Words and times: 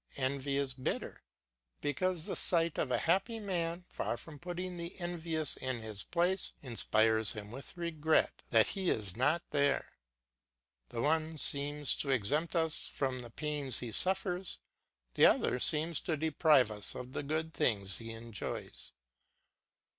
Envy 0.17 0.57
is 0.57 0.73
bitter, 0.73 1.21
because 1.79 2.25
the 2.25 2.35
sight 2.35 2.79
of 2.79 2.89
a 2.89 2.97
happy 3.05 3.37
man, 3.39 3.85
far 3.87 4.17
from 4.17 4.39
putting 4.39 4.75
the 4.75 4.99
envious 4.99 5.55
in 5.57 5.81
his 5.83 6.03
place, 6.03 6.53
inspires 6.63 7.33
him 7.33 7.51
with 7.51 7.77
regret 7.77 8.41
that 8.49 8.69
he 8.69 8.89
is 8.89 9.15
not 9.15 9.43
there. 9.51 9.91
The 10.89 11.01
one 11.01 11.37
seems 11.37 11.95
to 11.97 12.09
exempt 12.09 12.55
us 12.55 12.89
from 12.91 13.21
the 13.21 13.29
pains 13.29 13.77
he 13.77 13.91
suffers, 13.91 14.57
the 15.13 15.27
other 15.27 15.59
seems 15.59 15.99
to 15.99 16.17
deprive 16.17 16.71
us 16.71 16.95
of 16.95 17.13
the 17.13 17.21
good 17.21 17.53
things 17.53 17.97
he 17.99 18.11
enjoys. 18.11 18.93